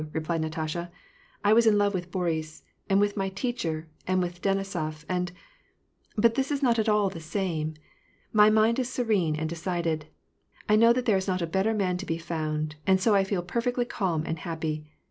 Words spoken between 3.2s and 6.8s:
teacher, and with Denisof, and— but this is not